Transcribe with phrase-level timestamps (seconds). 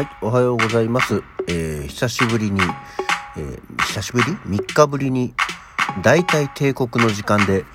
[0.00, 1.22] はい、おはようございます。
[1.46, 2.58] えー、久しぶりに、
[3.36, 5.34] えー、久しぶり ?3 日ぶりに、
[6.02, 7.66] 大体帝国の時間で、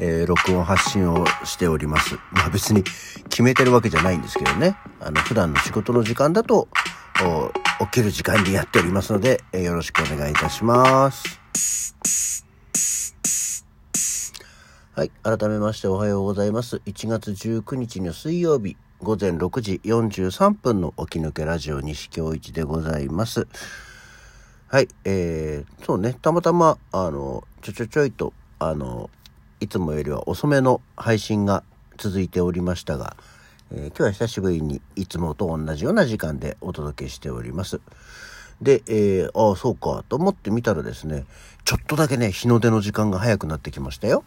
[0.00, 2.16] えー、録音発信をしております。
[2.32, 2.82] まあ別に
[3.30, 4.76] 決めてるわけじゃないんですけどね。
[4.98, 6.66] あの、普段の仕事の時間だと、
[7.78, 11.38] 起きる時間にやっておりますので、えーよろしくお願いいたします。
[14.96, 15.12] はい。
[15.22, 16.82] 改めましておはようございます。
[16.86, 23.46] 1月19日の水曜日、午前6時43分の起き抜けラジオ西京一でございます。
[24.66, 24.88] はい。
[25.04, 29.08] えー、そうね、たまたま、あの、ちょちょちょいと、あの、
[29.60, 31.62] いつもよりは遅めの配信が
[31.96, 33.16] 続いておりましたが、
[33.70, 37.80] えー今日は久しぶりにいつもと同じような時間でお届けしております。
[38.60, 41.24] で、えー、ああ、そうか、と思ってみたらですね、
[41.64, 44.24] ちょっとだけね、日の出の時間が早くなってきましたよ。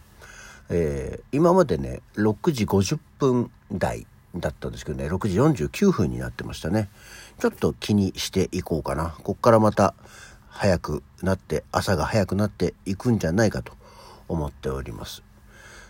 [0.69, 6.89] えー今までね、6時50分台だったんですけどね、6時49分になってましたね。
[7.39, 9.15] ちょっと気にしていこうかな。
[9.23, 9.93] こっからまた
[10.47, 13.73] 早くなって、朝が早くなっていくんじゃないかと
[14.27, 15.23] 思っております。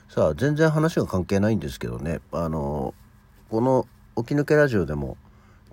[0.09, 2.93] さあ、全然話が関係ないんですけどね、あの
[3.49, 5.17] この起き抜けラジオでも、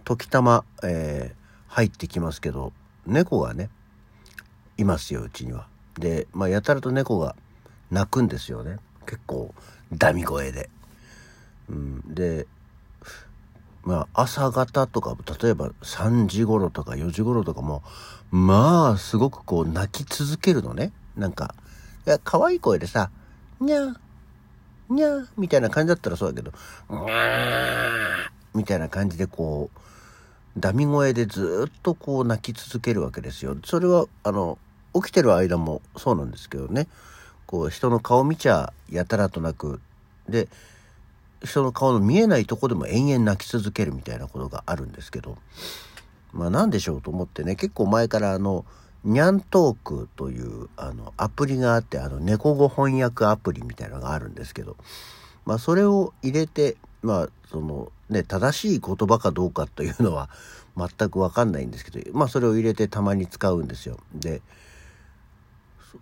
[0.04, 2.72] 時たま、えー入ってきますけど、
[3.06, 3.70] 猫がね、
[4.78, 5.68] いますよ、うちには。
[5.98, 7.36] で、まあ、やたらと猫が
[7.90, 8.78] 鳴くんですよね。
[9.06, 9.54] 結構、
[9.92, 10.70] ダミ声で。
[11.68, 12.46] うん、で、
[13.88, 17.82] まあ、朝方とか、例えば3時頃とか4時頃とかも、
[18.30, 20.92] まあ、すごくこう、泣き続けるのね。
[21.16, 21.54] なんか、
[22.06, 23.10] いや、可愛い声でさ、
[23.62, 23.96] にゃー、
[24.90, 26.52] にゃー、みたいな感じだったらそうだけど、
[26.90, 33.56] にゃー、みたいな感じでこう、ダミ声でずっとこう泣き続けるわけですよ。
[33.64, 34.58] それは、あの、
[34.94, 36.88] 起きてる間もそうなんですけどね。
[37.46, 39.80] こう、人の顔見ちゃやたらとなく、
[40.28, 40.48] で、
[41.44, 45.36] 人の顔の見えないとこでも延々泣き続けるみたいなことがあるんですけど、
[46.32, 48.64] まあなんでしょうと思ってね、結構前からあの、
[49.04, 54.76] ニャントークというあのアプリがあって、あの猫語翻訳アプリみたいなのがあるんですけど、
[55.44, 60.28] まあそれを入れて、まあそのね、正しい言葉かどうかというのは
[60.76, 63.98] 全くわかんないんですけど、まあそれを入れてたまに使うんですよ。
[64.14, 64.42] で、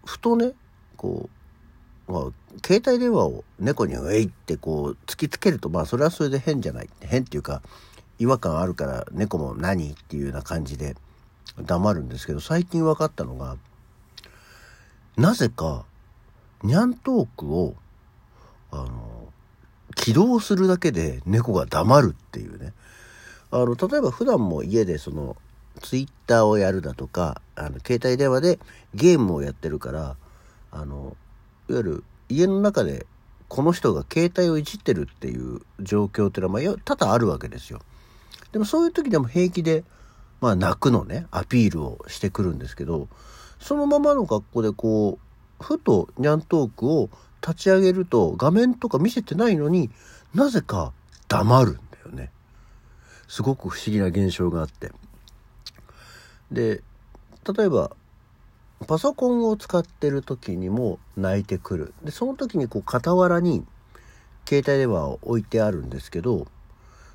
[0.05, 0.53] ふとね、
[0.97, 1.36] こう、
[2.09, 6.89] 携帯電話を猫にウェイってこう突きつけるとまあそれはそれで変じゃない。
[7.01, 7.63] 変っていうか
[8.19, 9.91] 違和感あるから猫も何？
[9.91, 10.95] っていうような感じで
[11.61, 13.57] 黙るんですけど最近分かったのが
[15.17, 15.85] なぜか
[16.63, 17.75] ニャントークを
[18.71, 19.33] あの
[19.95, 22.73] 起動するだけで猫が黙るっていうね。
[23.51, 25.37] あの例えば普段も家でその
[25.81, 28.59] ツイッターをやるだとかあの携帯電話で
[28.95, 30.17] ゲームをやってるから
[30.71, 31.17] あの
[31.69, 33.07] いわゆる家の中で
[33.49, 37.81] この人が携帯をいじってるっていう状況っていうのはまあ多々あるわけですよ。
[38.53, 39.85] でもそういう時でも平気で
[40.41, 43.09] まあ泣くのねアピールをしてくるんですけど
[43.61, 45.19] そのままの格好でこ
[45.61, 47.09] うふとニャントークを
[47.41, 49.91] 立ち上げると画面とか見せてないのに
[50.35, 50.93] なぜか
[51.29, 52.31] 黙るんだよね。
[53.29, 54.93] すごく不思議な現象があって。
[56.51, 56.83] で
[57.57, 57.91] 例えば
[58.87, 61.95] パソコンを使ってる時にも泣いてくる。
[62.05, 63.65] でその時にこう傍らに
[64.47, 66.47] 携帯電話を置いてあるんですけど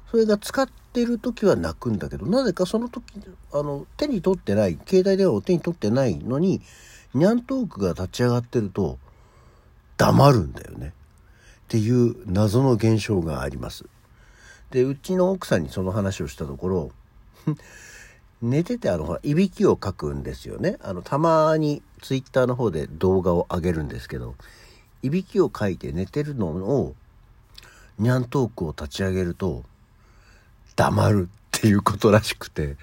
[0.10, 3.04] それが使ってる時は泣くんだけどなぜかその時
[3.54, 6.62] あの手に取ってない携帯電話を手に取ってないのに
[7.14, 8.98] ニャントークが立ち上がってると
[9.98, 10.88] 黙るんだよね。
[10.88, 13.86] っていう謎の現象があります。
[14.72, 16.92] でうちの奥さんにその話をしたところ
[18.42, 24.36] 寝ててあのほらいびきをかくんですよねあのたまにツイッターの方で動画を上げるんですけど
[25.04, 26.96] いびきをかいて寝てるのを
[28.00, 29.64] ニャントークを立ち上げると
[30.76, 32.78] 黙るっていうことらしくて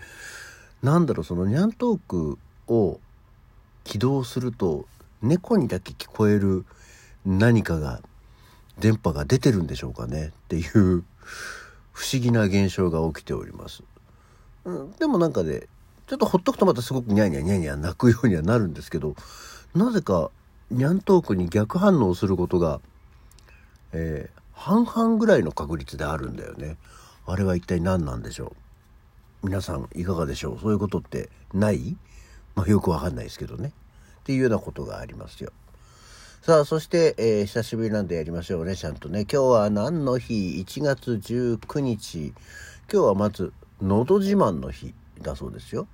[0.82, 2.38] なんだろうそのニャントーク
[2.68, 3.00] を
[3.82, 4.86] 起動すると
[5.22, 6.64] 猫にだけ聞こえる
[7.26, 8.00] 何かが
[8.78, 11.04] 電波が出てるんでしょうかねっていう
[11.92, 13.82] 不思議な現象が起きております。
[14.68, 15.62] うん、でもなんかね
[16.06, 19.14] ちょっとほっとくとまたすごくニャーニャーニャーニャー泣くようにはなるんですけど
[19.74, 20.30] なぜか
[20.70, 22.80] ニャントークに逆反応することが、
[23.92, 26.78] えー半々ぐらいの確率であるんだよね。
[27.26, 28.56] あれは一体何なんでしょ
[29.44, 29.46] う？
[29.46, 30.58] 皆さんいかがでしょう？
[30.60, 31.96] そういうことってない？
[32.56, 33.72] まあよくわかんないですけどね。
[34.18, 35.52] っていうようなことがありますよ。
[36.42, 39.26] さあ、そして、えー久しぶりなんでやりましょうね、ちゃんとね。
[39.32, 42.34] 今日は何の日 ?1 月19日。
[42.92, 45.86] 今日はまず、のど自慢の日だそうですよ。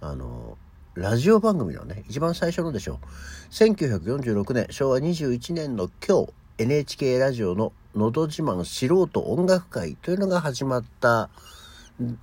[0.00, 0.58] あの、
[0.94, 3.06] ラジオ番組のね、一番最初のでしょう。
[3.50, 11.30] 1946年、昭和21年の今日、NHK ラジオののど自慢素人音楽会というのが始まった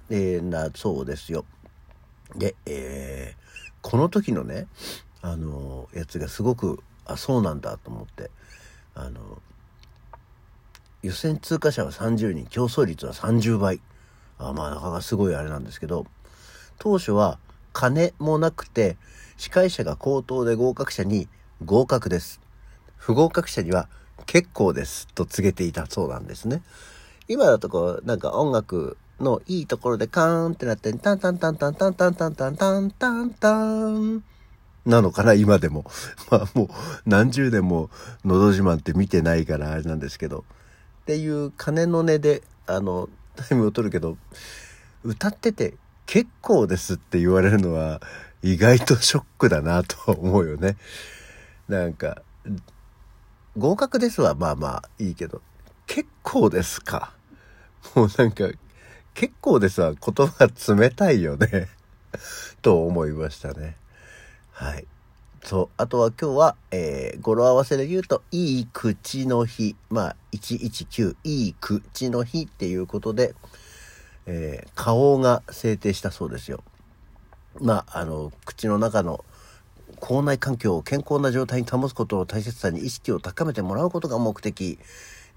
[0.10, 1.46] えー、なそうですよ。
[2.36, 4.68] で、えー、この時のね、
[5.22, 8.32] あのやつがすごく、あ、そうなんだと思って、
[8.96, 9.42] あの
[11.04, 13.82] 予選通過者は30人、競争率は30倍。
[14.50, 16.06] あまあ、なかなかすごいあれなんですけど、
[16.80, 17.40] 当初は
[17.74, 18.98] 金もなくて、
[19.38, 21.28] 司会者が口頭で合格者に
[21.64, 22.42] 合格です。
[22.98, 23.88] 不合格者には
[24.26, 26.62] 結構ですと告げていたそうなんですね。
[27.28, 34.24] 今だとこう、なんか音楽のいいところでカーンってなって、タンタンタンタンタンタンタンタンタンタンタン
[34.86, 35.86] なのかな今でも。
[36.32, 36.68] まあもう
[37.06, 37.90] 何十年も
[38.26, 40.44] のど自慢って見てないからあれなんですけど。
[41.02, 43.10] っていう鐘の音で、あの、
[43.42, 44.18] タイムを取るけど、
[45.04, 48.02] 歌ってて結構ですって言われるのは
[48.44, 50.78] 意外とショックだなと思うよね。
[51.68, 52.22] なんか、
[53.58, 55.42] 合格ですはまあまあいいけど、
[55.88, 57.14] 結構ですか。
[57.96, 58.50] もうなんか、
[59.14, 61.68] 結構ですは言葉冷たいよね
[62.62, 63.76] と思いましたね。
[64.52, 64.88] はい。
[65.44, 65.70] そう。
[65.78, 69.76] あとは今日は、えー、語呂合わせで言うと、いい口の日。
[69.90, 73.34] まあ、119、いい口の日っていうことで、
[74.28, 76.64] えー、花王が制定したそうですよ。
[77.60, 79.26] まあ、あの、口の中の
[80.00, 84.80] 口内環境を健康な状態に保つことの大切さに意識を高めてもらうことが目的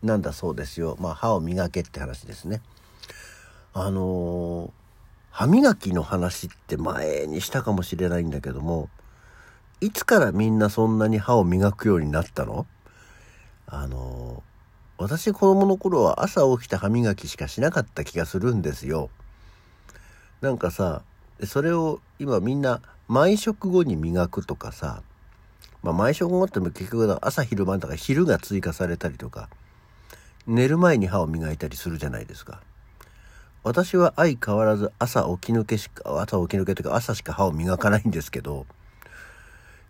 [0.03, 0.97] なんだそうですよ。
[1.01, 2.61] まあ、歯を磨けって話ですね。
[3.73, 4.71] あのー、
[5.31, 8.89] 歯磨きの話って前にしたかもしれないんだけども、
[9.85, 12.67] いつからみんなそんなに歯を磨くようになったの？
[13.67, 14.43] あの、
[14.97, 19.11] 私子供の頃は朝起きて歯磨きしかしなかった気がするんですよ。
[20.41, 21.03] なんかさ、
[21.45, 25.03] それを今みんな毎食後に磨くとかさ、
[25.83, 29.51] まあ毎食後っても結局朝昼晩とか昼が追加されたりとか、
[30.47, 32.63] 寝る前に歯を磨いたりするじゃないですか。
[33.63, 38.65] 私は相変わらず朝起き抜けしか、朝起き抜けというか朝しか歯を磨かないんですけど、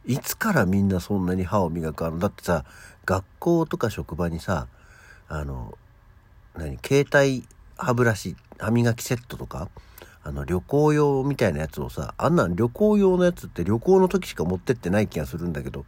[0.06, 2.65] いつからみんなそんなに歯を磨くあのだってさ、
[3.06, 4.69] 学校とか職場にさ、
[5.29, 5.77] あの、
[6.56, 7.47] 何、携帯
[7.77, 9.69] 歯ブラシ、歯磨きセットとか、
[10.23, 15.85] あの、旅行用みたいなやつをさ、あんなん旅行用のやつって旅行の時しか持ってってない気がするんだけど、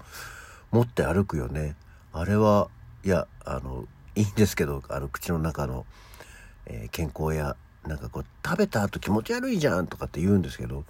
[0.71, 1.77] 持って歩くよね。
[2.13, 2.69] あれは、
[3.05, 5.87] いや、あの、いいんですけど、あの、口の中の、
[6.67, 10.85] えー、健康やなんかこう、食べた後気持ち悪いじゃんとかって言うんですけど、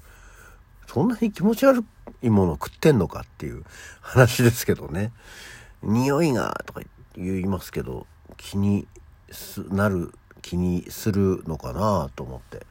[0.87, 1.84] そんなに気持ち悪
[2.22, 3.64] いもの食ってんのかっていう
[4.00, 5.12] 話ですけどね。
[5.82, 6.80] 匂いがとか
[7.16, 8.86] 言いますけど、気に
[9.70, 12.66] なる、気にするのかなと思って。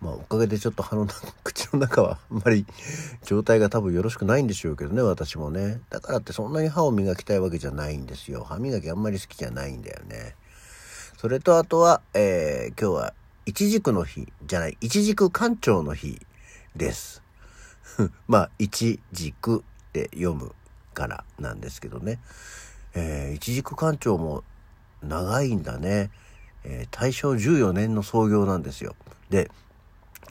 [0.00, 1.08] まあおかげでちょっと歯の、
[1.42, 2.66] 口の中はあんまり
[3.24, 5.80] 状態が多分よろしくないんでしょうけどね、私もね。
[5.90, 8.44] だからってそんなに歯を磨きたいわけじゃないんですよ。
[8.44, 10.36] 歯磨きあんまり好きじゃないんだよね。
[11.16, 16.20] それとあとは、えー、今日は一軸の日じゃない、一軸干潮の日
[16.76, 17.22] です。
[18.28, 20.54] まあ、一軸って読む
[20.94, 22.20] からなんですけどね。
[22.94, 24.44] えー、一軸干潮も
[25.02, 26.10] 長いんだね。
[26.64, 28.96] えー、大正14年の創業なんですよ。
[29.30, 29.50] で、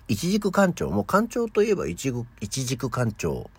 [0.07, 3.49] 一軸干潮も干潮といえば一軸一軸干潮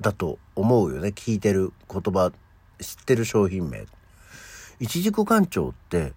[0.00, 1.08] だと思うよね。
[1.08, 2.32] 聞いてる言葉、
[2.80, 3.86] 知ってる商品名。
[4.78, 6.12] 一軸干潮って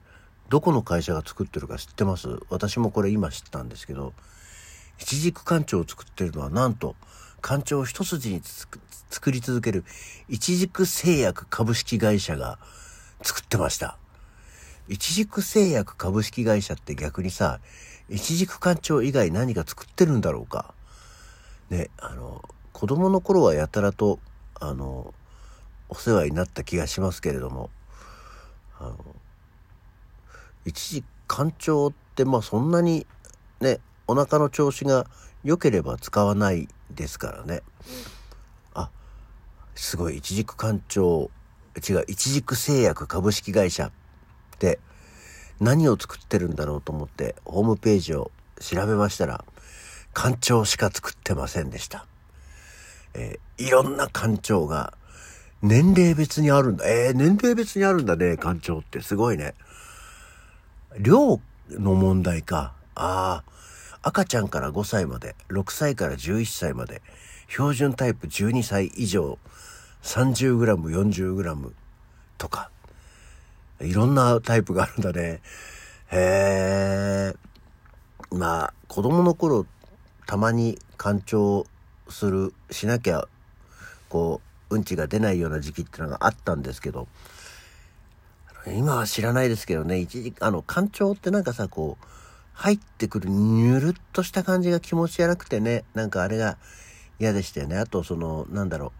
[0.50, 2.28] どこの会社が作ってるか知ってます？
[2.50, 4.14] 私もこれ今知ったんですけど、
[5.00, 6.96] 一軸館長を作ってるのはなんと、
[7.42, 9.86] 館長一筋に作り続ける
[10.28, 12.60] 一軸製薬株式会社が
[13.24, 13.98] 作ってました。
[14.90, 17.60] 一軸製薬株式会社って逆にさ、
[18.10, 20.74] 一軸館長以外何か作ってるんだろうか。
[21.70, 24.20] ね、あの、子供の頃はやたらと、
[24.60, 25.14] あの、
[25.88, 27.70] お世話になった気がしますけれども、
[28.80, 28.98] あの、
[30.66, 33.08] 一時干潮ってまあそんなに
[33.62, 33.80] ね、
[34.10, 35.06] お腹の調子が
[35.44, 37.62] 良ければ使わないですからね。
[38.74, 38.90] あ、
[39.76, 41.30] すごい、一軸干潮、
[41.88, 43.92] 違う、一軸製薬株式会社っ
[44.58, 44.80] て
[45.60, 49.46] 何を作ってるんだろうと思ってホームページを調べましたら、
[50.14, 52.08] 干潮しか作ってませんでした。
[53.14, 54.94] えー、いろんな干潮が
[55.62, 56.90] 年齢別にあるんだ。
[56.90, 59.54] えー、年齢別にあるんだね、干潮ってすごいね。
[60.98, 61.40] 量
[61.70, 62.74] の問題か。
[62.96, 63.59] ああ、
[64.02, 67.02] 赤ちゃんから5歳まで、6歳から11歳まで、
[67.50, 69.38] 標準タイプ12歳以上、
[70.04, 71.72] 30g、40g
[72.38, 72.70] とか、
[73.82, 75.42] いろんなタイプがあるんだね。
[76.12, 77.36] へえ。
[78.32, 79.66] まあ、子供の頃、
[80.28, 81.66] たまに干潮
[82.08, 83.28] する、しなきゃ、
[84.08, 87.08] こう、うんちが出ないような時期ってのがあったんですけど、
[88.68, 92.06] 今は知らないですけどね、一時、あの、干潮ってなんかさ、こう、
[92.60, 96.58] 入ってくるニュルっとした感じが気持ち悪くてね、なんかあれが
[97.18, 97.78] 嫌でしたよね。
[97.78, 98.92] あとその、なんだろう。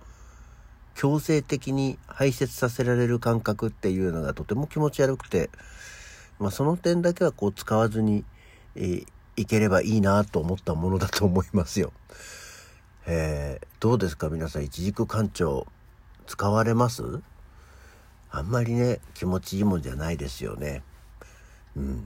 [0.96, 5.50] 強制的に排泄させられる感覚っていうのがとても気持ち悪くて、
[6.40, 8.24] まあ、その点だけはこう使わずに、
[8.76, 11.92] えー、いければいいなと思ったものだと思いますよ。
[13.08, 15.68] えー、どうですか皆さん、一軸館長
[16.28, 17.04] 使われます？
[18.32, 20.82] あんまりね、気持ちいいもんじゃないですよね。
[21.76, 22.06] うん。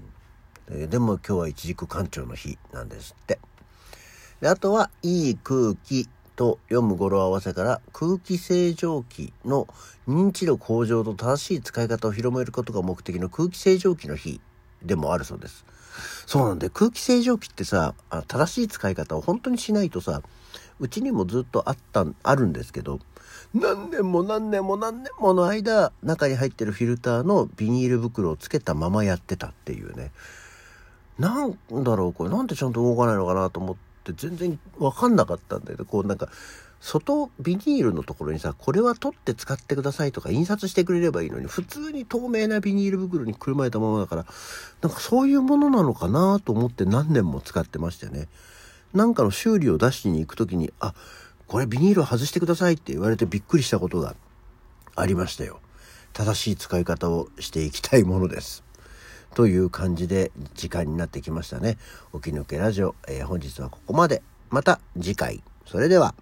[0.69, 3.39] でも今日は一軸館長の日なんですって。
[4.41, 9.67] であとは、いい空気と読む語呂合わせから空気清浄機の
[10.07, 14.41] 認知度向上と正しい使い方を広めることが目的の空気清浄機の日
[14.81, 15.65] でもあるそうです。
[16.25, 17.93] そうなんで空気清浄機ってさ、
[18.27, 20.21] 正しい使い方を本当にしないとさ、
[20.79, 22.99] うちにもずっとあった、あるんですけど、
[23.53, 30.11] 何年も何年も何年もの間、中に入ってるフィルターのビニール袋をつけたままやってたっていうね。
[31.19, 36.29] なんだろう、これなんでちゃんと動かないのかなと思って全然わかんなかったんだけど、こうなんか、
[36.81, 44.25] 外ビニールのところにさ、これは取って使ってくださいとか印刷してくれればいいのに、普通に透明なビニール袋にくるまれたままだから、
[44.81, 48.27] なんかそういうものなのかなと思って何年も使ってましたよね。
[48.93, 50.93] なんかの修理を出しに行く時に、あ、
[51.47, 54.15] これビニール外してくださいって言われてびっくりしたことが
[54.95, 55.61] ありましたよ。
[56.11, 58.63] 正しい使い方をしていきたいものです。
[59.33, 61.77] という感じで時間になってきましたね。
[62.13, 64.21] 起き抜けラジオ、えー、本日はここまで。
[64.49, 65.43] また次回。
[65.65, 66.13] それでは。